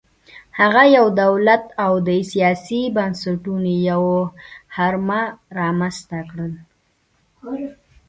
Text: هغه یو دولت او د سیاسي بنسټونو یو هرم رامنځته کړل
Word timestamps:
هغه 0.59 0.83
یو 0.97 1.05
دولت 1.21 1.63
او 1.83 1.93
د 2.07 2.09
سیاسي 2.31 2.81
بنسټونو 2.95 3.71
یو 3.91 4.01
هرم 4.75 5.09
رامنځته 5.59 6.17
کړل 6.29 6.53